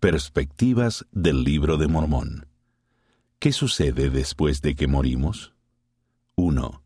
Perspectivas 0.00 1.06
del 1.10 1.42
Libro 1.42 1.78
de 1.78 1.88
Mormón. 1.88 2.46
¿Qué 3.38 3.50
sucede 3.50 4.10
después 4.10 4.60
de 4.60 4.74
que 4.74 4.86
morimos? 4.86 5.54
1. 6.34 6.82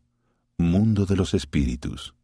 Mundo 0.57 1.05
de 1.05 1.17
los 1.17 1.33
espíritus. 1.33 2.15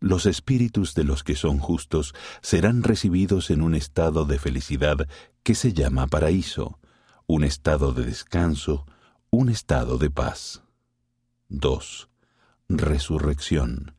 Los 0.00 0.24
espíritus 0.24 0.94
de 0.94 1.04
los 1.04 1.22
que 1.22 1.36
son 1.36 1.58
justos 1.58 2.14
serán 2.40 2.82
recibidos 2.82 3.50
en 3.50 3.60
un 3.60 3.74
estado 3.74 4.24
de 4.24 4.38
felicidad 4.38 4.96
que 5.42 5.54
se 5.54 5.74
llama 5.74 6.06
paraíso, 6.06 6.80
un 7.26 7.44
estado 7.44 7.92
de 7.92 8.06
descanso, 8.06 8.86
un 9.28 9.50
estado 9.50 9.98
de 9.98 10.08
paz. 10.08 10.62
2. 11.50 12.08
Resurrección. 12.70 13.94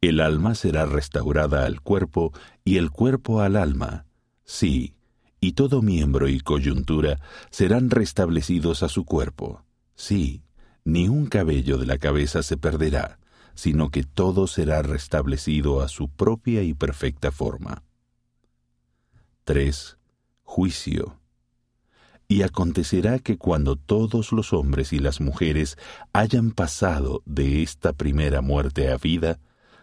El 0.00 0.18
alma 0.18 0.56
será 0.56 0.86
restaurada 0.86 1.66
al 1.66 1.80
cuerpo 1.82 2.32
y 2.64 2.78
el 2.78 2.90
cuerpo 2.90 3.42
al 3.42 3.54
alma. 3.54 4.06
Sí, 4.44 4.96
y 5.40 5.52
todo 5.52 5.82
miembro 5.82 6.28
y 6.28 6.40
coyuntura 6.40 7.20
serán 7.50 7.90
restablecidos 7.90 8.82
a 8.82 8.88
su 8.88 9.04
cuerpo. 9.04 9.64
Sí, 9.94 10.42
ni 10.84 11.08
un 11.08 11.26
cabello 11.26 11.78
de 11.78 11.86
la 11.86 11.98
cabeza 11.98 12.42
se 12.42 12.56
perderá, 12.56 13.18
sino 13.54 13.90
que 13.90 14.02
todo 14.02 14.46
será 14.46 14.82
restablecido 14.82 15.82
a 15.82 15.88
su 15.88 16.08
propia 16.08 16.62
y 16.62 16.74
perfecta 16.74 17.30
forma. 17.30 17.82
3. 19.44 19.98
Juicio. 20.42 21.18
Y 22.28 22.42
acontecerá 22.42 23.18
que 23.18 23.38
cuando 23.38 23.76
todos 23.76 24.32
los 24.32 24.52
hombres 24.52 24.92
y 24.92 24.98
las 25.00 25.20
mujeres 25.20 25.76
hayan 26.12 26.52
pasado 26.52 27.22
de 27.24 27.62
esta 27.62 27.92
primera 27.92 28.40
muerte 28.40 28.90
a 28.90 28.96
vida, 28.96 29.40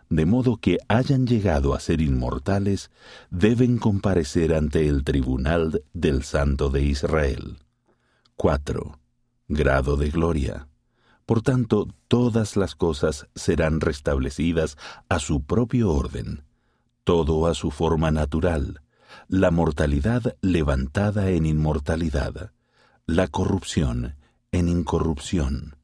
de 0.10 0.26
modo 0.26 0.58
que 0.58 0.78
hayan 0.88 1.28
llegado 1.28 1.74
a 1.74 1.80
ser 1.80 2.02
inmortales, 2.02 2.92
deben 3.30 3.78
comparecer 3.78 4.54
ante 4.54 4.88
el 4.88 5.04
tribunal 5.04 5.84
del 5.94 6.24
Santo 6.24 6.70
de 6.70 6.84
Israel. 6.84 7.58
4. 8.36 9.00
Grado 9.48 9.98
de 9.98 10.10
gloria. 10.10 10.68
Por 11.26 11.42
tanto, 11.42 11.88
todas 12.08 12.56
las 12.56 12.76
cosas 12.76 13.28
serán 13.36 13.82
restablecidas 13.82 14.78
a 15.10 15.20
su 15.20 15.44
propio 15.44 15.92
orden, 15.92 16.44
todo 17.04 17.48
a 17.48 17.54
su 17.54 17.72
forma 17.72 18.12
natural, 18.12 18.82
la 19.28 19.52
mortalidad 19.52 20.38
levantada 20.42 21.30
en 21.30 21.46
inmortalidad, 21.46 22.52
la 23.06 23.28
corrupción 23.28 24.16
en 24.52 24.70
incorrupción, 24.70 25.76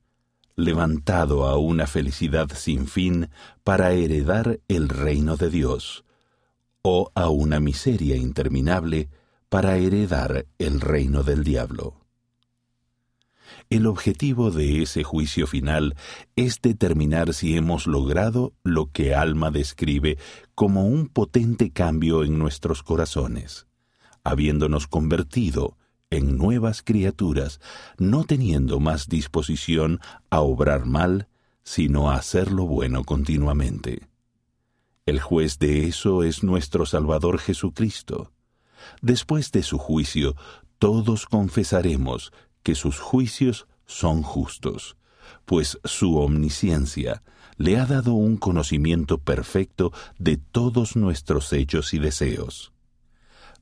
levantado 0.55 1.45
a 1.45 1.57
una 1.57 1.87
felicidad 1.87 2.49
sin 2.55 2.87
fin 2.87 3.29
para 3.63 3.91
heredar 3.91 4.59
el 4.67 4.89
reino 4.89 5.35
de 5.37 5.49
Dios, 5.49 6.05
o 6.81 7.11
a 7.15 7.29
una 7.29 7.59
miseria 7.59 8.15
interminable 8.15 9.09
para 9.49 9.77
heredar 9.77 10.45
el 10.57 10.81
reino 10.81 11.23
del 11.23 11.43
diablo. 11.43 11.95
El 13.69 13.87
objetivo 13.87 14.51
de 14.51 14.81
ese 14.81 15.03
juicio 15.03 15.47
final 15.47 15.95
es 16.35 16.61
determinar 16.61 17.33
si 17.33 17.55
hemos 17.55 17.87
logrado 17.87 18.53
lo 18.63 18.91
que 18.91 19.15
Alma 19.15 19.51
describe 19.51 20.17
como 20.55 20.85
un 20.85 21.07
potente 21.07 21.71
cambio 21.71 22.23
en 22.23 22.37
nuestros 22.37 22.83
corazones, 22.83 23.67
habiéndonos 24.23 24.87
convertido 24.87 25.77
en 26.13 26.37
nuevas 26.37 26.81
criaturas, 26.83 27.59
no 27.97 28.23
teniendo 28.23 28.79
más 28.79 29.07
disposición 29.07 29.99
a 30.29 30.41
obrar 30.41 30.85
mal, 30.85 31.27
sino 31.63 32.09
a 32.09 32.15
hacer 32.15 32.51
lo 32.51 32.65
bueno 32.65 33.03
continuamente. 33.03 34.07
El 35.05 35.19
juez 35.19 35.59
de 35.59 35.87
eso 35.87 36.23
es 36.23 36.43
nuestro 36.43 36.85
Salvador 36.85 37.39
Jesucristo. 37.39 38.31
Después 39.01 39.51
de 39.51 39.63
su 39.63 39.77
juicio, 39.77 40.35
todos 40.77 41.25
confesaremos 41.25 42.31
que 42.63 42.75
sus 42.75 42.99
juicios 42.99 43.67
son 43.85 44.23
justos, 44.23 44.97
pues 45.45 45.79
su 45.83 46.17
omnisciencia 46.17 47.23
le 47.57 47.77
ha 47.77 47.85
dado 47.85 48.13
un 48.13 48.37
conocimiento 48.37 49.17
perfecto 49.17 49.93
de 50.17 50.37
todos 50.37 50.95
nuestros 50.95 51.53
hechos 51.53 51.93
y 51.93 51.99
deseos 51.99 52.72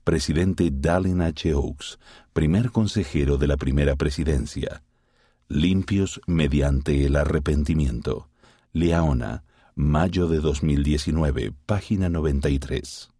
presidente 0.04 0.70
Dallin 0.72 1.20
H. 1.20 1.54
Oaks, 1.54 1.98
primer 2.32 2.70
consejero 2.70 3.38
de 3.38 3.46
la 3.46 3.56
primera 3.56 3.96
presidencia. 3.96 4.82
Limpios 5.48 6.20
mediante 6.26 7.04
el 7.04 7.16
arrepentimiento. 7.16 8.28
Leona, 8.72 9.44
mayo 9.74 10.28
de 10.28 10.40
2019, 10.40 11.52
página 11.66 12.08
93. 12.08 13.11